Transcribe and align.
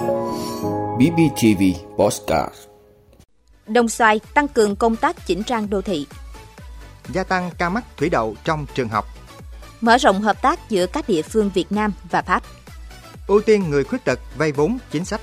BBTV 0.00 1.62
Postcard. 1.96 2.54
Đồng 3.66 3.88
xoài 3.88 4.20
tăng 4.34 4.48
cường 4.48 4.76
công 4.76 4.96
tác 4.96 5.26
chỉnh 5.26 5.42
trang 5.42 5.70
đô 5.70 5.82
thị. 5.82 6.06
Gia 7.12 7.24
tăng 7.24 7.50
ca 7.58 7.68
mắc 7.68 7.84
thủy 7.96 8.08
đậu 8.08 8.34
trong 8.44 8.66
trường 8.74 8.88
học. 8.88 9.04
Mở 9.80 9.96
rộng 9.96 10.20
hợp 10.20 10.42
tác 10.42 10.70
giữa 10.70 10.86
các 10.86 11.08
địa 11.08 11.22
phương 11.22 11.50
Việt 11.54 11.72
Nam 11.72 11.92
và 12.10 12.22
Pháp. 12.22 12.42
Ưu 13.26 13.40
tiên 13.40 13.70
người 13.70 13.84
khuyết 13.84 14.04
tật 14.04 14.20
vay 14.36 14.52
vốn 14.52 14.78
chính 14.90 15.04
sách. 15.04 15.20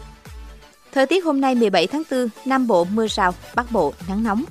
Thời 0.94 1.06
tiết 1.06 1.26
hôm 1.26 1.42
nay 1.42 1.56
17 1.56 1.88
tháng 1.88 2.04
4, 2.12 2.30
Nam 2.46 2.68
Bộ 2.68 2.84
mưa 2.84 3.08
rào, 3.08 3.34
Bắc 3.56 3.72
Bộ 3.72 3.94
nắng 4.08 4.24
nóng. 4.24 4.44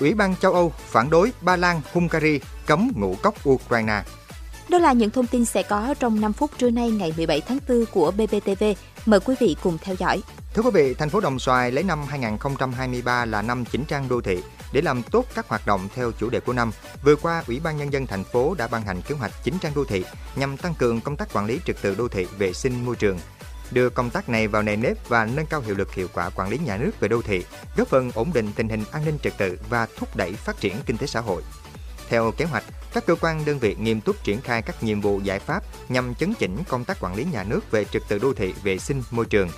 Ủy 0.00 0.14
ban 0.14 0.36
châu 0.36 0.52
Âu 0.52 0.72
phản 0.78 1.10
đối 1.10 1.32
Ba 1.40 1.56
Lan, 1.56 1.80
Hungary 1.92 2.40
cấm 2.66 2.92
ngũ 2.96 3.16
cốc 3.22 3.48
Ukraine. 3.48 4.02
Đó 4.68 4.78
là 4.78 4.92
những 4.92 5.10
thông 5.10 5.26
tin 5.26 5.44
sẽ 5.44 5.62
có 5.62 5.94
trong 5.98 6.20
5 6.20 6.32
phút 6.32 6.50
trưa 6.58 6.70
nay 6.70 6.90
ngày 6.90 7.14
17 7.16 7.40
tháng 7.40 7.58
4 7.68 7.84
của 7.92 8.10
BBTV. 8.10 8.64
Mời 9.06 9.20
quý 9.20 9.34
vị 9.40 9.56
cùng 9.62 9.78
theo 9.82 9.94
dõi. 9.98 10.22
Thưa 10.54 10.62
quý 10.62 10.70
vị, 10.74 10.94
thành 10.94 11.10
phố 11.10 11.20
Đồng 11.20 11.38
Xoài 11.38 11.72
lấy 11.72 11.84
năm 11.84 12.04
2023 12.08 13.24
là 13.24 13.42
năm 13.42 13.64
chỉnh 13.64 13.84
trang 13.84 14.08
đô 14.08 14.20
thị 14.20 14.38
để 14.72 14.80
làm 14.80 15.02
tốt 15.02 15.24
các 15.34 15.48
hoạt 15.48 15.66
động 15.66 15.88
theo 15.94 16.12
chủ 16.20 16.30
đề 16.30 16.40
của 16.40 16.52
năm. 16.52 16.70
Vừa 17.04 17.16
qua, 17.16 17.42
Ủy 17.46 17.60
ban 17.60 17.76
nhân 17.76 17.92
dân 17.92 18.06
thành 18.06 18.24
phố 18.24 18.54
đã 18.58 18.66
ban 18.66 18.82
hành 18.82 19.02
kế 19.02 19.14
hoạch 19.14 19.32
chỉnh 19.44 19.54
trang 19.60 19.72
đô 19.74 19.84
thị 19.84 20.04
nhằm 20.36 20.56
tăng 20.56 20.74
cường 20.74 21.00
công 21.00 21.16
tác 21.16 21.32
quản 21.32 21.46
lý 21.46 21.58
trật 21.66 21.82
tự 21.82 21.94
đô 21.94 22.08
thị, 22.08 22.26
vệ 22.38 22.52
sinh 22.52 22.84
môi 22.84 22.96
trường, 22.96 23.18
đưa 23.70 23.88
công 23.88 24.10
tác 24.10 24.28
này 24.28 24.48
vào 24.48 24.62
nề 24.62 24.76
nếp 24.76 25.08
và 25.08 25.26
nâng 25.26 25.46
cao 25.46 25.60
hiệu 25.60 25.74
lực 25.74 25.94
hiệu 25.94 26.08
quả 26.14 26.30
quản 26.30 26.48
lý 26.48 26.58
nhà 26.58 26.76
nước 26.76 27.00
về 27.00 27.08
đô 27.08 27.22
thị, 27.22 27.44
góp 27.76 27.88
phần 27.88 28.10
ổn 28.14 28.30
định 28.34 28.52
tình 28.56 28.68
hình 28.68 28.84
an 28.92 29.04
ninh 29.04 29.18
trật 29.22 29.38
tự 29.38 29.58
và 29.70 29.86
thúc 29.96 30.16
đẩy 30.16 30.32
phát 30.32 30.60
triển 30.60 30.76
kinh 30.86 30.98
tế 30.98 31.06
xã 31.06 31.20
hội. 31.20 31.42
Theo 32.08 32.32
kế 32.36 32.44
hoạch, 32.44 32.64
các 32.94 33.06
cơ 33.06 33.14
quan 33.20 33.44
đơn 33.44 33.58
vị 33.58 33.76
nghiêm 33.80 34.00
túc 34.00 34.24
triển 34.24 34.40
khai 34.40 34.62
các 34.62 34.82
nhiệm 34.82 35.00
vụ 35.00 35.20
giải 35.20 35.38
pháp 35.38 35.62
nhằm 35.88 36.14
chấn 36.14 36.34
chỉnh 36.34 36.56
công 36.68 36.84
tác 36.84 37.00
quản 37.00 37.14
lý 37.14 37.24
nhà 37.32 37.44
nước 37.44 37.70
về 37.70 37.84
trật 37.84 38.02
tự 38.08 38.18
đô 38.18 38.32
thị, 38.34 38.54
vệ 38.62 38.78
sinh 38.78 39.02
môi 39.10 39.26
trường, 39.26 39.48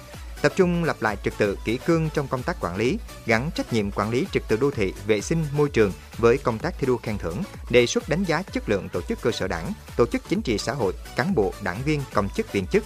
tập 0.43 0.53
trung 0.57 0.85
lập 0.85 0.97
lại 1.01 1.17
trật 1.25 1.35
tự 1.39 1.59
kỷ 1.65 1.77
cương 1.77 2.09
trong 2.15 2.29
công 2.29 2.43
tác 2.43 2.57
quản 2.61 2.77
lý, 2.77 2.99
gắn 3.27 3.51
trách 3.55 3.73
nhiệm 3.73 3.91
quản 3.91 4.11
lý 4.11 4.27
trật 4.33 4.43
tự 4.49 4.57
đô 4.57 4.71
thị, 4.71 4.95
vệ 5.07 5.21
sinh 5.21 5.45
môi 5.57 5.69
trường 5.69 5.93
với 6.19 6.39
công 6.39 6.59
tác 6.59 6.75
thi 6.79 6.87
đua 6.87 6.97
khen 6.97 7.19
thưởng, 7.19 7.43
đề 7.71 7.87
xuất 7.87 8.09
đánh 8.09 8.25
giá 8.25 8.43
chất 8.43 8.69
lượng 8.69 8.89
tổ 8.89 9.01
chức 9.01 9.21
cơ 9.23 9.31
sở 9.31 9.49
đảng, 9.49 9.73
tổ 9.97 10.07
chức 10.07 10.23
chính 10.29 10.43
trị 10.43 10.59
xã 10.59 10.73
hội, 10.73 10.93
cán 11.17 11.35
bộ, 11.35 11.53
đảng 11.63 11.83
viên, 11.85 12.03
công 12.15 12.29
chức 12.29 12.53
viên 12.53 12.67
chức, 12.67 12.85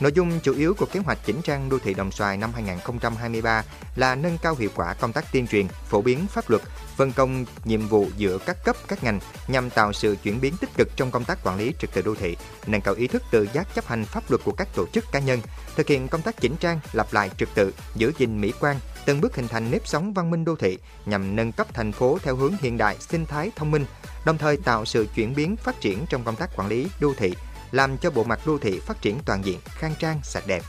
Nội 0.00 0.12
dung 0.14 0.40
chủ 0.40 0.54
yếu 0.54 0.74
của 0.74 0.86
kế 0.86 1.00
hoạch 1.00 1.18
chỉnh 1.24 1.42
trang 1.42 1.68
đô 1.68 1.78
thị 1.78 1.94
Đồng 1.94 2.10
Xoài 2.10 2.36
năm 2.36 2.52
2023 2.54 3.64
là 3.96 4.14
nâng 4.14 4.38
cao 4.42 4.54
hiệu 4.58 4.70
quả 4.74 4.94
công 4.94 5.12
tác 5.12 5.32
tuyên 5.32 5.46
truyền, 5.46 5.66
phổ 5.88 6.02
biến 6.02 6.26
pháp 6.26 6.50
luật, 6.50 6.62
phân 6.96 7.12
công 7.12 7.44
nhiệm 7.64 7.88
vụ 7.88 8.06
giữa 8.16 8.38
các 8.38 8.64
cấp 8.64 8.76
các 8.88 9.04
ngành 9.04 9.20
nhằm 9.48 9.70
tạo 9.70 9.92
sự 9.92 10.16
chuyển 10.22 10.40
biến 10.40 10.54
tích 10.60 10.70
cực 10.76 10.88
trong 10.96 11.10
công 11.10 11.24
tác 11.24 11.38
quản 11.44 11.58
lý 11.58 11.72
trật 11.78 11.92
tự 11.92 12.02
đô 12.02 12.14
thị, 12.14 12.36
nâng 12.66 12.80
cao 12.80 12.94
ý 12.94 13.06
thức 13.06 13.22
tự 13.30 13.48
giác 13.52 13.74
chấp 13.74 13.86
hành 13.86 14.04
pháp 14.04 14.30
luật 14.30 14.44
của 14.44 14.52
các 14.52 14.68
tổ 14.74 14.86
chức 14.92 15.04
cá 15.12 15.18
nhân, 15.18 15.40
thực 15.76 15.88
hiện 15.88 16.08
công 16.08 16.22
tác 16.22 16.40
chỉnh 16.40 16.56
trang, 16.60 16.80
lập 16.92 17.06
lại 17.12 17.30
trật 17.38 17.48
tự, 17.54 17.74
giữ 17.94 18.12
gìn 18.18 18.40
mỹ 18.40 18.52
quan, 18.60 18.76
từng 19.06 19.20
bước 19.20 19.36
hình 19.36 19.48
thành 19.48 19.70
nếp 19.70 19.86
sống 19.86 20.12
văn 20.12 20.30
minh 20.30 20.44
đô 20.44 20.56
thị 20.56 20.78
nhằm 21.06 21.36
nâng 21.36 21.52
cấp 21.52 21.66
thành 21.74 21.92
phố 21.92 22.18
theo 22.22 22.36
hướng 22.36 22.54
hiện 22.60 22.78
đại, 22.78 22.96
sinh 23.00 23.26
thái, 23.26 23.50
thông 23.56 23.70
minh, 23.70 23.84
đồng 24.24 24.38
thời 24.38 24.56
tạo 24.56 24.84
sự 24.84 25.06
chuyển 25.14 25.34
biến 25.34 25.56
phát 25.56 25.80
triển 25.80 26.06
trong 26.08 26.24
công 26.24 26.36
tác 26.36 26.56
quản 26.56 26.68
lý 26.68 26.86
đô 27.00 27.14
thị, 27.16 27.34
làm 27.72 27.98
cho 27.98 28.10
bộ 28.10 28.24
mặt 28.24 28.40
đô 28.46 28.58
thị 28.58 28.80
phát 28.80 29.02
triển 29.02 29.18
toàn 29.24 29.44
diện, 29.44 29.58
khang 29.64 29.94
trang, 29.98 30.20
sạch 30.22 30.46
đẹp. 30.46 30.62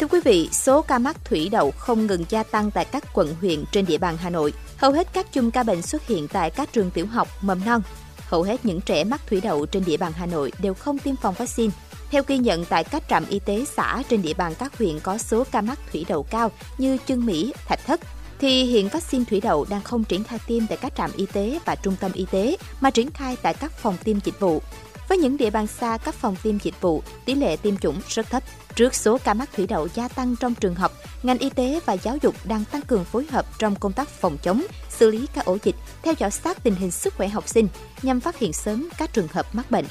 Thưa 0.00 0.06
quý 0.06 0.20
vị, 0.24 0.48
số 0.52 0.82
ca 0.82 0.98
mắc 0.98 1.24
thủy 1.24 1.48
đậu 1.52 1.70
không 1.70 2.06
ngừng 2.06 2.24
gia 2.28 2.42
tăng 2.42 2.70
tại 2.70 2.84
các 2.84 3.04
quận 3.12 3.36
huyện 3.40 3.64
trên 3.72 3.86
địa 3.86 3.98
bàn 3.98 4.16
Hà 4.16 4.30
Nội. 4.30 4.52
Hầu 4.76 4.92
hết 4.92 5.08
các 5.12 5.32
chùm 5.32 5.50
ca 5.50 5.62
bệnh 5.62 5.82
xuất 5.82 6.06
hiện 6.06 6.28
tại 6.28 6.50
các 6.50 6.72
trường 6.72 6.90
tiểu 6.90 7.06
học, 7.06 7.28
mầm 7.40 7.64
non. 7.64 7.82
Hầu 8.18 8.42
hết 8.42 8.64
những 8.64 8.80
trẻ 8.80 9.04
mắc 9.04 9.20
thủy 9.26 9.40
đậu 9.40 9.66
trên 9.66 9.84
địa 9.84 9.96
bàn 9.96 10.12
Hà 10.16 10.26
Nội 10.26 10.52
đều 10.58 10.74
không 10.74 10.98
tiêm 10.98 11.16
phòng 11.16 11.34
vaccine. 11.34 11.72
Theo 12.10 12.22
ghi 12.26 12.38
nhận 12.38 12.64
tại 12.64 12.84
các 12.84 13.02
trạm 13.08 13.26
y 13.28 13.38
tế 13.38 13.64
xã 13.76 14.02
trên 14.08 14.22
địa 14.22 14.34
bàn 14.34 14.54
các 14.58 14.78
huyện 14.78 15.00
có 15.00 15.18
số 15.18 15.44
ca 15.52 15.60
mắc 15.60 15.78
thủy 15.92 16.04
đậu 16.08 16.22
cao 16.22 16.50
như 16.78 16.98
Chương 17.06 17.26
Mỹ, 17.26 17.52
Thạch 17.66 17.80
Thất, 17.86 18.00
thì 18.38 18.64
hiện 18.64 18.88
vaccine 18.88 19.24
thủy 19.24 19.40
đậu 19.40 19.66
đang 19.70 19.82
không 19.82 20.04
triển 20.04 20.24
khai 20.24 20.38
tiêm 20.46 20.66
tại 20.66 20.78
các 20.80 20.92
trạm 20.96 21.10
y 21.16 21.26
tế 21.26 21.58
và 21.64 21.74
trung 21.74 21.96
tâm 22.00 22.12
y 22.12 22.26
tế 22.30 22.56
mà 22.80 22.90
triển 22.90 23.10
khai 23.10 23.36
tại 23.42 23.54
các 23.54 23.72
phòng 23.72 23.96
tiêm 24.04 24.20
dịch 24.24 24.40
vụ. 24.40 24.62
Với 25.08 25.18
những 25.18 25.36
địa 25.36 25.50
bàn 25.50 25.66
xa 25.66 25.98
các 26.04 26.14
phòng 26.14 26.36
tiêm 26.42 26.58
dịch 26.58 26.80
vụ, 26.80 27.02
tỷ 27.24 27.34
lệ 27.34 27.56
tiêm 27.56 27.76
chủng 27.76 28.00
rất 28.08 28.30
thấp. 28.30 28.42
Trước 28.74 28.94
số 28.94 29.18
ca 29.24 29.34
mắc 29.34 29.48
thủy 29.56 29.66
đậu 29.66 29.88
gia 29.94 30.08
tăng 30.08 30.36
trong 30.36 30.54
trường 30.54 30.74
học, 30.74 30.92
ngành 31.22 31.38
y 31.38 31.50
tế 31.50 31.80
và 31.86 31.92
giáo 31.92 32.16
dục 32.22 32.34
đang 32.44 32.64
tăng 32.64 32.82
cường 32.82 33.04
phối 33.04 33.26
hợp 33.30 33.46
trong 33.58 33.74
công 33.74 33.92
tác 33.92 34.08
phòng 34.08 34.36
chống, 34.42 34.62
xử 34.90 35.10
lý 35.10 35.26
các 35.34 35.44
ổ 35.44 35.58
dịch, 35.62 35.76
theo 36.02 36.14
dõi 36.18 36.30
sát 36.30 36.62
tình 36.62 36.74
hình 36.74 36.90
sức 36.90 37.14
khỏe 37.16 37.28
học 37.28 37.48
sinh 37.48 37.68
nhằm 38.02 38.20
phát 38.20 38.38
hiện 38.38 38.52
sớm 38.52 38.88
các 38.98 39.12
trường 39.12 39.28
hợp 39.32 39.54
mắc 39.54 39.70
bệnh. 39.70 39.84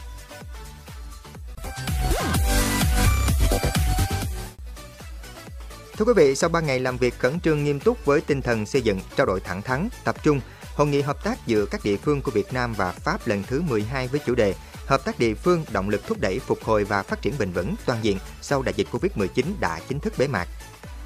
Thưa 5.97 6.05
quý 6.05 6.13
vị, 6.15 6.35
sau 6.35 6.49
3 6.49 6.59
ngày 6.59 6.79
làm 6.79 6.97
việc 6.97 7.19
khẩn 7.19 7.39
trương 7.39 7.63
nghiêm 7.63 7.79
túc 7.79 8.05
với 8.05 8.21
tinh 8.21 8.41
thần 8.41 8.65
xây 8.65 8.81
dựng, 8.81 8.99
trao 9.15 9.25
đổi 9.25 9.39
thẳng 9.39 9.61
thắn, 9.61 9.89
tập 10.03 10.23
trung, 10.23 10.39
Hội 10.75 10.87
nghị 10.87 11.01
hợp 11.01 11.23
tác 11.23 11.47
giữa 11.47 11.65
các 11.65 11.81
địa 11.83 11.97
phương 11.97 12.21
của 12.21 12.31
Việt 12.31 12.53
Nam 12.53 12.73
và 12.73 12.91
Pháp 12.91 13.27
lần 13.27 13.43
thứ 13.43 13.61
12 13.61 14.07
với 14.07 14.19
chủ 14.25 14.35
đề 14.35 14.53
Hợp 14.85 15.05
tác 15.05 15.19
địa 15.19 15.33
phương 15.33 15.65
động 15.71 15.89
lực 15.89 16.07
thúc 16.07 16.17
đẩy 16.21 16.39
phục 16.39 16.63
hồi 16.63 16.83
và 16.83 17.03
phát 17.03 17.21
triển 17.21 17.33
bền 17.39 17.51
vững 17.51 17.75
toàn 17.85 17.99
diện 18.01 18.17
sau 18.41 18.61
đại 18.61 18.73
dịch 18.77 18.87
Covid-19 18.91 19.45
đã 19.59 19.79
chính 19.89 19.99
thức 19.99 20.13
bế 20.17 20.27
mạc. 20.27 20.47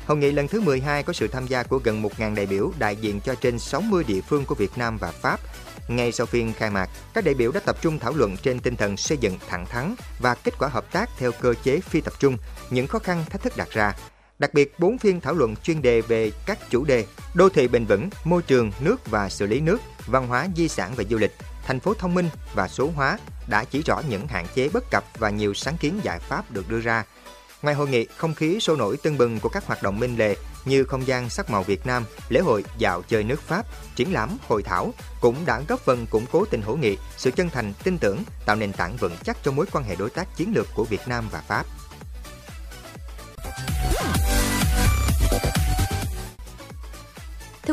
Hội 0.05 0.17
nghị 0.17 0.31
lần 0.31 0.47
thứ 0.47 0.61
12 0.61 1.03
có 1.03 1.13
sự 1.13 1.27
tham 1.27 1.47
gia 1.47 1.63
của 1.63 1.77
gần 1.83 2.03
1.000 2.03 2.35
đại 2.35 2.45
biểu 2.45 2.71
đại 2.79 2.95
diện 2.95 3.19
cho 3.25 3.35
trên 3.35 3.59
60 3.59 4.03
địa 4.07 4.21
phương 4.21 4.45
của 4.45 4.55
Việt 4.55 4.77
Nam 4.77 4.97
và 4.97 5.11
Pháp. 5.11 5.39
Ngay 5.87 6.11
sau 6.11 6.25
phiên 6.25 6.53
khai 6.53 6.69
mạc, 6.69 6.89
các 7.13 7.23
đại 7.23 7.33
biểu 7.33 7.51
đã 7.51 7.59
tập 7.59 7.77
trung 7.81 7.99
thảo 7.99 8.13
luận 8.15 8.37
trên 8.37 8.59
tinh 8.59 8.75
thần 8.75 8.97
xây 8.97 9.17
dựng 9.17 9.37
thẳng 9.49 9.65
thắn 9.65 9.95
và 10.19 10.35
kết 10.35 10.53
quả 10.59 10.67
hợp 10.67 10.91
tác 10.91 11.09
theo 11.17 11.31
cơ 11.41 11.53
chế 11.63 11.79
phi 11.79 12.01
tập 12.01 12.13
trung, 12.19 12.37
những 12.69 12.87
khó 12.87 12.99
khăn 12.99 13.25
thách 13.29 13.41
thức 13.41 13.57
đặt 13.57 13.69
ra, 13.71 13.93
Đặc 14.39 14.53
biệt, 14.53 14.79
4 14.79 14.97
phiên 14.97 15.21
thảo 15.21 15.33
luận 15.33 15.55
chuyên 15.55 15.81
đề 15.81 16.01
về 16.01 16.31
các 16.45 16.59
chủ 16.69 16.83
đề 16.83 17.05
đô 17.33 17.49
thị 17.49 17.67
bền 17.67 17.85
vững, 17.85 18.09
môi 18.23 18.41
trường, 18.41 18.71
nước 18.79 19.09
và 19.09 19.29
xử 19.29 19.45
lý 19.45 19.59
nước, 19.59 19.77
văn 20.07 20.27
hóa, 20.27 20.47
di 20.55 20.67
sản 20.67 20.93
và 20.95 21.03
du 21.09 21.17
lịch, 21.17 21.31
thành 21.65 21.79
phố 21.79 21.93
thông 21.93 22.13
minh 22.13 22.29
và 22.55 22.67
số 22.67 22.91
hóa 22.95 23.17
đã 23.47 23.63
chỉ 23.63 23.81
rõ 23.81 24.01
những 24.09 24.27
hạn 24.27 24.45
chế 24.55 24.69
bất 24.73 24.83
cập 24.91 25.03
và 25.17 25.29
nhiều 25.29 25.53
sáng 25.53 25.77
kiến 25.77 25.99
giải 26.03 26.19
pháp 26.19 26.51
được 26.51 26.69
đưa 26.69 26.79
ra. 26.79 27.05
Ngoài 27.61 27.75
hội 27.75 27.89
nghị, 27.89 28.05
không 28.17 28.33
khí 28.33 28.59
sôi 28.59 28.77
nổi 28.77 28.97
tưng 28.97 29.17
bừng 29.17 29.39
của 29.39 29.49
các 29.49 29.65
hoạt 29.65 29.83
động 29.83 29.99
minh 29.99 30.17
lề 30.17 30.35
như 30.65 30.83
không 30.83 31.07
gian 31.07 31.29
sắc 31.29 31.49
màu 31.49 31.63
Việt 31.63 31.85
Nam, 31.85 32.03
lễ 32.29 32.39
hội 32.39 32.63
dạo 32.77 33.01
chơi 33.01 33.23
nước 33.23 33.41
Pháp, 33.41 33.65
triển 33.95 34.13
lãm, 34.13 34.37
hội 34.47 34.63
thảo 34.63 34.93
cũng 35.21 35.35
đã 35.45 35.61
góp 35.67 35.79
phần 35.79 36.07
củng 36.07 36.25
cố 36.31 36.45
tình 36.45 36.61
hữu 36.61 36.77
nghị, 36.77 36.97
sự 37.17 37.31
chân 37.31 37.49
thành, 37.49 37.73
tin 37.83 37.97
tưởng, 37.97 38.23
tạo 38.45 38.55
nền 38.55 38.73
tảng 38.73 38.97
vững 38.97 39.15
chắc 39.23 39.37
cho 39.43 39.51
mối 39.51 39.65
quan 39.71 39.83
hệ 39.83 39.95
đối 39.95 40.09
tác 40.09 40.37
chiến 40.37 40.53
lược 40.55 40.67
của 40.75 40.83
Việt 40.83 41.07
Nam 41.07 41.25
và 41.31 41.41
Pháp. 41.47 41.65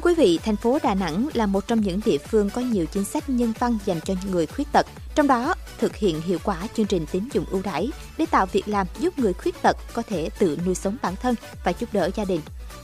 Quý 0.06 0.14
vị, 0.14 0.38
thành 0.44 0.56
phố 0.56 0.78
Đà 0.82 0.94
Nẵng 0.94 1.28
là 1.34 1.46
một 1.46 1.66
trong 1.66 1.80
những 1.80 2.00
địa 2.04 2.18
phương 2.18 2.50
có 2.50 2.60
nhiều 2.60 2.86
chính 2.86 3.04
sách 3.04 3.30
nhân 3.30 3.52
văn 3.58 3.78
dành 3.84 4.00
cho 4.00 4.14
người 4.30 4.46
khuyết 4.46 4.72
tật, 4.72 4.86
trong 5.14 5.26
đó 5.26 5.54
thực 5.78 5.96
hiện 5.96 6.20
hiệu 6.20 6.38
quả 6.44 6.68
chương 6.74 6.86
trình 6.86 7.06
tín 7.12 7.28
dụng 7.32 7.44
ưu 7.50 7.62
đãi 7.62 7.90
để 8.18 8.26
tạo 8.26 8.46
việc 8.46 8.68
làm 8.68 8.86
giúp 8.98 9.18
người 9.18 9.32
khuyết 9.32 9.62
tật 9.62 9.76
có 9.92 10.02
thể 10.02 10.30
tự 10.38 10.58
nuôi 10.66 10.74
sống 10.74 10.96
bản 11.02 11.16
thân 11.16 11.34
và 11.64 11.72
giúp 11.78 11.88
đỡ 11.92 12.10
gia 12.14 12.24
đình. 12.24 12.40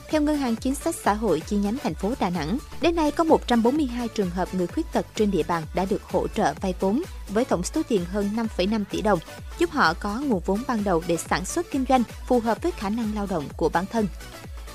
Theo 0.09 0.21
Ngân 0.21 0.37
hàng 0.37 0.55
Chính 0.55 0.75
sách 0.75 0.95
Xã 0.95 1.13
hội 1.13 1.39
chi 1.39 1.57
nhánh 1.57 1.77
thành 1.83 1.93
phố 1.93 2.13
Đà 2.19 2.29
Nẵng, 2.29 2.57
đến 2.81 2.95
nay 2.95 3.11
có 3.11 3.23
142 3.23 4.07
trường 4.07 4.29
hợp 4.29 4.53
người 4.53 4.67
khuyết 4.67 4.85
tật 4.93 5.05
trên 5.15 5.31
địa 5.31 5.43
bàn 5.47 5.63
đã 5.75 5.85
được 5.85 6.03
hỗ 6.03 6.27
trợ 6.27 6.53
vay 6.61 6.73
vốn 6.79 7.03
với 7.29 7.45
tổng 7.45 7.63
số 7.63 7.81
tiền 7.87 8.05
hơn 8.05 8.29
5,5 8.57 8.83
tỷ 8.91 9.01
đồng, 9.01 9.19
giúp 9.59 9.71
họ 9.71 9.93
có 9.93 10.21
nguồn 10.25 10.41
vốn 10.45 10.63
ban 10.67 10.83
đầu 10.83 11.03
để 11.07 11.17
sản 11.17 11.45
xuất 11.45 11.71
kinh 11.71 11.85
doanh 11.89 12.03
phù 12.27 12.39
hợp 12.39 12.61
với 12.61 12.71
khả 12.71 12.89
năng 12.89 13.15
lao 13.15 13.27
động 13.29 13.43
của 13.57 13.69
bản 13.69 13.85
thân. 13.85 14.07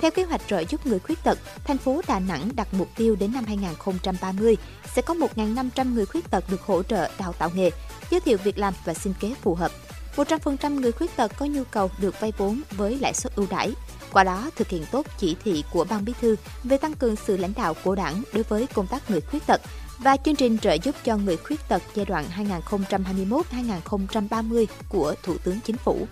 Theo 0.01 0.11
kế 0.11 0.25
hoạch 0.25 0.41
trợ 0.49 0.65
giúp 0.69 0.87
người 0.87 0.99
khuyết 0.99 1.25
tật, 1.25 1.39
thành 1.65 1.79
phố 1.79 2.01
Đà 2.09 2.19
Nẵng 2.19 2.57
đặt 2.57 2.69
mục 2.75 2.89
tiêu 2.97 3.17
đến 3.17 3.33
năm 3.33 3.45
2030 3.45 4.57
sẽ 4.95 5.03
có 5.03 5.15
1.500 5.15 5.95
người 5.95 6.07
khuyết 6.07 6.31
tật 6.31 6.45
được 6.51 6.63
hỗ 6.63 6.83
trợ 6.83 7.11
đào 7.19 7.33
tạo 7.33 7.51
nghề, 7.55 7.71
giới 8.11 8.21
thiệu 8.21 8.39
việc 8.45 8.59
làm 8.59 8.75
và 8.85 8.95
sinh 8.95 9.15
kế 9.21 9.35
phù 9.43 9.55
hợp. 9.55 9.73
100% 10.17 10.81
người 10.81 10.93
khuyết 10.93 11.17
tật 11.17 11.33
có 11.39 11.47
nhu 11.47 11.63
cầu 11.65 11.91
được 12.01 12.21
vay 12.21 12.33
vốn 12.39 12.61
với 12.71 12.99
lãi 12.99 13.15
suất 13.15 13.35
ưu 13.37 13.47
đãi. 13.51 13.73
Qua 14.13 14.25
đó 14.25 14.51
thực 14.57 14.69
hiện 14.69 14.85
tốt 14.93 15.07
chỉ 15.19 15.37
thị 15.45 15.65
của 15.73 15.85
Ban 15.85 16.05
Bí 16.05 16.13
thư 16.21 16.37
về 16.65 16.77
tăng 16.77 16.95
cường 16.95 17.17
sự 17.17 17.37
lãnh 17.37 17.53
đạo 17.57 17.75
của 17.85 17.95
Đảng 17.95 18.23
đối 18.33 18.43
với 18.43 18.67
công 18.67 18.87
tác 18.87 19.11
người 19.11 19.21
khuyết 19.21 19.47
tật 19.47 19.61
và 19.99 20.17
chương 20.17 20.37
trình 20.37 20.59
trợ 20.59 20.73
giúp 20.73 20.95
cho 21.05 21.17
người 21.17 21.37
khuyết 21.37 21.69
tật 21.69 21.83
giai 21.95 22.07
đoạn 22.07 22.25
2021-2030 22.71 24.67
của 24.89 25.15
Thủ 25.23 25.35
tướng 25.45 25.61
Chính 25.61 25.77
phủ. 25.77 26.07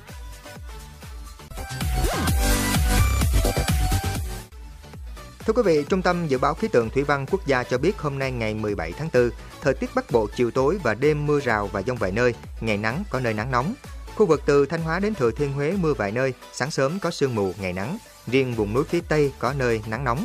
Thưa 5.46 5.52
quý 5.52 5.62
vị, 5.62 5.84
Trung 5.88 6.02
tâm 6.02 6.26
Dự 6.28 6.38
báo 6.38 6.54
Khí 6.54 6.68
tượng 6.68 6.90
Thủy 6.90 7.04
văn 7.04 7.26
Quốc 7.30 7.46
gia 7.46 7.62
cho 7.62 7.78
biết 7.78 7.98
hôm 7.98 8.18
nay 8.18 8.32
ngày 8.32 8.54
17 8.54 8.92
tháng 8.92 9.08
4, 9.14 9.30
thời 9.60 9.74
tiết 9.74 9.90
Bắc 9.94 10.10
Bộ 10.10 10.28
chiều 10.36 10.50
tối 10.50 10.78
và 10.82 10.94
đêm 10.94 11.26
mưa 11.26 11.40
rào 11.40 11.66
và 11.66 11.82
dông 11.82 11.96
vài 11.96 12.12
nơi, 12.12 12.34
ngày 12.60 12.76
nắng 12.76 13.04
có 13.10 13.20
nơi 13.20 13.34
nắng 13.34 13.50
nóng. 13.50 13.74
Khu 14.16 14.26
vực 14.26 14.42
từ 14.46 14.66
Thanh 14.66 14.82
Hóa 14.82 15.00
đến 15.00 15.14
Thừa 15.14 15.30
Thiên 15.30 15.52
Huế 15.52 15.72
mưa 15.80 15.94
vài 15.94 16.12
nơi, 16.12 16.34
sáng 16.52 16.70
sớm 16.70 16.98
có 17.00 17.10
sương 17.10 17.34
mù, 17.34 17.52
ngày 17.60 17.72
nắng. 17.72 17.98
Riêng 18.26 18.54
vùng 18.54 18.74
núi 18.74 18.84
phía 18.84 19.00
Tây 19.08 19.32
có 19.38 19.52
nơi 19.52 19.82
nắng 19.86 20.04
nóng. 20.04 20.24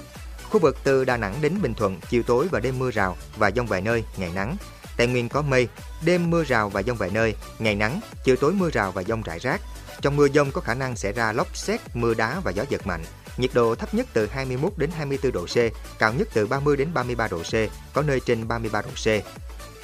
Khu 0.50 0.60
vực 0.60 0.78
từ 0.84 1.06
Đà 1.06 1.18
Nẵng 1.18 1.36
đến 1.42 1.62
Bình 1.62 1.74
Thuận, 1.74 2.00
chiều 2.10 2.24
tối 2.24 2.48
và 2.52 2.60
đêm 2.60 2.80
mưa 2.80 2.92
rào 2.92 3.18
và 3.38 3.52
dông 3.52 3.68
vài 3.68 3.82
nơi, 3.82 4.04
ngày 4.18 4.32
nắng. 4.36 4.58
Tây 4.98 5.08
Nguyên 5.08 5.30
có 5.30 5.42
mây, 5.42 5.68
đêm 6.06 6.30
mưa 6.30 6.44
rào 6.44 6.70
và 6.70 6.84
dông 6.84 6.98
vài 6.98 7.10
nơi, 7.10 7.36
ngày 7.60 7.76
nắng, 7.76 8.00
chiều 8.24 8.36
tối 8.36 8.54
mưa 8.54 8.70
rào 8.70 8.92
và 8.92 9.04
dông 9.04 9.22
rải 9.22 9.40
rác. 9.40 9.62
Trong 10.02 10.16
mưa 10.16 10.28
dông 10.30 10.52
có 10.52 10.62
khả 10.62 10.74
năng 10.74 10.96
xảy 10.96 11.14
ra 11.14 11.32
lốc 11.32 11.58
xét, 11.58 11.82
mưa 11.94 12.14
đá 12.14 12.40
và 12.44 12.52
gió 12.52 12.64
giật 12.70 12.88
mạnh. 12.88 13.04
Nhiệt 13.38 13.52
độ 13.54 13.76
thấp 13.76 13.94
nhất 13.94 14.08
từ 14.14 14.28
21 14.28 14.74
đến 14.78 14.90
24 14.98 15.32
độ 15.32 15.46
C, 15.46 15.58
cao 16.00 16.14
nhất 16.14 16.28
từ 16.34 16.48
30 16.48 16.78
đến 16.78 16.94
33 16.94 17.28
độ 17.28 17.40
C, 17.40 17.54
có 17.94 18.02
nơi 18.02 18.20
trên 18.20 18.48
33 18.48 18.82
độ 18.82 18.90
C. 18.90 19.08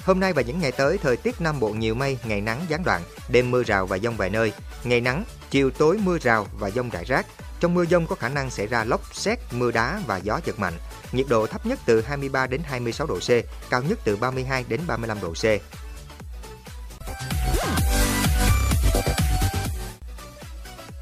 Hôm 0.04 0.20
nay 0.20 0.34
và 0.34 0.42
những 0.42 0.60
ngày 0.60 0.72
tới, 0.72 0.98
thời 0.98 1.18
tiết 1.18 1.42
Nam 1.42 1.60
Bộ 1.60 1.70
nhiều 1.70 1.96
mây, 1.96 2.18
ngày 2.26 2.42
nắng 2.42 2.66
gián 2.70 2.84
đoạn, 2.84 3.02
đêm 3.30 3.52
mưa 3.52 3.64
rào 3.64 3.86
và 3.86 3.98
dông 3.98 4.18
vài 4.18 4.30
nơi, 4.30 4.54
ngày 4.84 5.02
nắng, 5.02 5.24
chiều 5.50 5.70
tối 5.70 6.00
mưa 6.04 6.18
rào 6.22 6.48
và 6.60 6.70
dông 6.70 6.90
rải 6.90 7.04
rác. 7.06 7.26
Trong 7.60 7.74
mưa 7.74 7.86
dông 7.86 8.08
có 8.08 8.16
khả 8.16 8.30
năng 8.30 8.50
xảy 8.50 8.68
ra 8.68 8.84
lốc, 8.84 9.16
xét, 9.16 9.40
mưa 9.52 9.72
đá 9.72 10.02
và 10.08 10.18
gió 10.18 10.40
giật 10.46 10.60
mạnh. 10.60 10.74
Nhiệt 11.12 11.26
độ 11.30 11.48
thấp 11.48 11.66
nhất 11.66 11.80
từ 11.86 12.02
23 12.02 12.48
đến 12.48 12.62
26 12.64 13.08
độ 13.08 13.20
C, 13.20 13.30
cao 13.70 13.82
nhất 13.82 14.00
từ 14.04 14.16
32 14.16 14.66
đến 14.70 14.82
35 14.88 15.18
độ 15.22 15.34
C. 15.34 15.46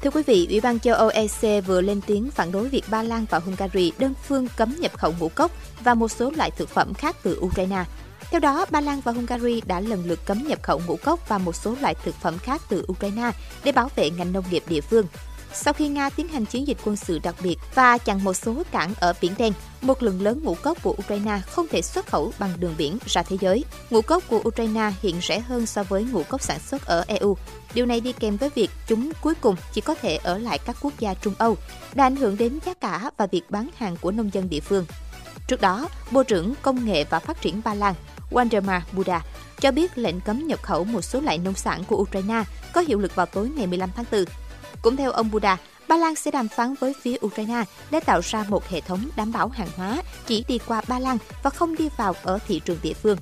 Thưa 0.06 0.10
quý 0.10 0.22
vị, 0.26 0.46
Ủy 0.50 0.60
ban 0.60 0.80
châu 0.80 0.94
Âu 0.94 1.08
EC 1.08 1.66
vừa 1.66 1.80
lên 1.80 2.00
tiếng 2.06 2.30
phản 2.30 2.52
đối 2.52 2.68
việc 2.68 2.84
Ba 2.90 3.02
Lan 3.02 3.26
và 3.30 3.38
Hungary 3.38 3.92
đơn 3.98 4.14
phương 4.28 4.48
cấm 4.56 4.76
nhập 4.78 4.92
khẩu 4.98 5.14
ngũ 5.20 5.28
cốc 5.28 5.50
và 5.84 5.94
một 5.94 6.08
số 6.08 6.30
loại 6.30 6.50
thực 6.50 6.68
phẩm 6.68 6.94
khác 6.94 7.16
từ 7.22 7.38
Ukraine. 7.40 7.84
Theo 8.30 8.40
đó, 8.40 8.66
Ba 8.70 8.80
Lan 8.80 9.00
và 9.00 9.12
Hungary 9.12 9.60
đã 9.66 9.80
lần 9.80 10.04
lượt 10.06 10.18
cấm 10.26 10.48
nhập 10.48 10.62
khẩu 10.62 10.80
ngũ 10.86 10.96
cốc 10.96 11.28
và 11.28 11.38
một 11.38 11.56
số 11.56 11.76
loại 11.80 11.94
thực 12.04 12.14
phẩm 12.14 12.38
khác 12.38 12.62
từ 12.68 12.86
Ukraine 12.92 13.30
để 13.64 13.72
bảo 13.72 13.90
vệ 13.96 14.10
ngành 14.10 14.32
nông 14.32 14.44
nghiệp 14.50 14.62
địa 14.68 14.80
phương. 14.80 15.06
Sau 15.52 15.74
khi 15.74 15.88
Nga 15.88 16.10
tiến 16.10 16.28
hành 16.28 16.44
chiến 16.44 16.66
dịch 16.66 16.78
quân 16.84 16.96
sự 16.96 17.18
đặc 17.18 17.34
biệt 17.42 17.56
và 17.74 17.98
chặn 17.98 18.24
một 18.24 18.34
số 18.34 18.62
cảng 18.70 18.94
ở 19.00 19.12
Biển 19.20 19.32
Đen, 19.38 19.52
một 19.82 20.02
lượng 20.02 20.22
lớn 20.22 20.40
ngũ 20.42 20.54
cốc 20.54 20.82
của 20.82 20.94
Ukraine 20.98 21.40
không 21.50 21.66
thể 21.68 21.82
xuất 21.82 22.06
khẩu 22.06 22.32
bằng 22.38 22.50
đường 22.58 22.74
biển 22.78 22.98
ra 23.06 23.22
thế 23.22 23.36
giới. 23.40 23.64
Ngũ 23.90 24.02
cốc 24.02 24.22
của 24.28 24.42
Ukraine 24.44 24.92
hiện 25.02 25.20
rẻ 25.22 25.40
hơn 25.40 25.66
so 25.66 25.82
với 25.82 26.04
ngũ 26.04 26.22
cốc 26.22 26.42
sản 26.42 26.58
xuất 26.60 26.86
ở 26.86 27.04
EU. 27.06 27.36
Điều 27.74 27.86
này 27.86 28.00
đi 28.00 28.12
kèm 28.12 28.36
với 28.36 28.50
việc 28.54 28.70
chúng 28.86 29.12
cuối 29.20 29.34
cùng 29.34 29.56
chỉ 29.72 29.80
có 29.80 29.94
thể 29.94 30.16
ở 30.16 30.38
lại 30.38 30.58
các 30.58 30.76
quốc 30.80 30.92
gia 30.98 31.14
Trung 31.14 31.34
Âu, 31.38 31.56
đã 31.94 32.04
ảnh 32.04 32.16
hưởng 32.16 32.36
đến 32.36 32.58
giá 32.66 32.74
cả 32.74 33.10
và 33.16 33.26
việc 33.26 33.50
bán 33.50 33.68
hàng 33.76 33.96
của 34.00 34.10
nông 34.10 34.30
dân 34.32 34.48
địa 34.48 34.60
phương. 34.60 34.86
Trước 35.46 35.60
đó, 35.60 35.88
Bộ 36.10 36.22
trưởng 36.22 36.54
Công 36.62 36.84
nghệ 36.84 37.04
và 37.04 37.18
Phát 37.18 37.40
triển 37.42 37.60
Ba 37.64 37.74
Lan 37.74 37.94
Wandermar 38.30 38.80
Buda 38.92 39.22
cho 39.60 39.70
biết 39.70 39.98
lệnh 39.98 40.20
cấm 40.20 40.46
nhập 40.46 40.62
khẩu 40.62 40.84
một 40.84 41.02
số 41.02 41.20
loại 41.20 41.38
nông 41.38 41.54
sản 41.54 41.84
của 41.84 41.96
Ukraine 41.96 42.44
có 42.72 42.80
hiệu 42.80 42.98
lực 42.98 43.14
vào 43.14 43.26
tối 43.26 43.50
ngày 43.56 43.66
15 43.66 43.90
tháng 43.96 44.04
4. 44.12 44.24
Cũng 44.86 44.96
theo 44.96 45.12
ông 45.12 45.30
Buda, 45.30 45.56
Ba 45.88 45.96
Lan 45.96 46.14
sẽ 46.14 46.30
đàm 46.30 46.48
phán 46.48 46.74
với 46.80 46.92
phía 47.02 47.16
Ukraine 47.26 47.64
để 47.90 48.00
tạo 48.00 48.20
ra 48.24 48.44
một 48.48 48.68
hệ 48.68 48.80
thống 48.80 49.08
đảm 49.16 49.32
bảo 49.32 49.48
hàng 49.48 49.68
hóa 49.76 50.02
chỉ 50.26 50.44
đi 50.48 50.58
qua 50.66 50.82
Ba 50.88 50.98
Lan 50.98 51.18
và 51.42 51.50
không 51.50 51.76
đi 51.76 51.88
vào 51.96 52.14
ở 52.22 52.38
thị 52.48 52.60
trường 52.64 52.78
địa 52.82 52.92
phương. 52.92 53.18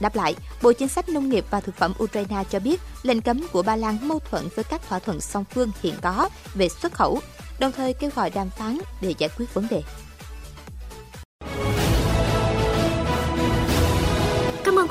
Đáp 0.00 0.16
lại, 0.16 0.34
Bộ 0.62 0.72
Chính 0.72 0.88
sách 0.88 1.08
Nông 1.08 1.28
nghiệp 1.28 1.44
và 1.50 1.60
Thực 1.60 1.76
phẩm 1.76 1.92
Ukraine 2.02 2.44
cho 2.50 2.58
biết 2.58 2.80
lệnh 3.02 3.20
cấm 3.20 3.46
của 3.52 3.62
Ba 3.62 3.76
Lan 3.76 3.98
mâu 4.08 4.18
thuẫn 4.18 4.48
với 4.54 4.64
các 4.64 4.88
thỏa 4.88 4.98
thuận 4.98 5.20
song 5.20 5.44
phương 5.54 5.70
hiện 5.82 5.94
có 6.02 6.28
về 6.54 6.68
xuất 6.68 6.92
khẩu, 6.92 7.20
đồng 7.58 7.72
thời 7.72 7.92
kêu 7.92 8.10
gọi 8.14 8.30
đàm 8.30 8.50
phán 8.50 8.78
để 9.00 9.14
giải 9.18 9.30
quyết 9.38 9.54
vấn 9.54 9.66
đề. 9.70 9.82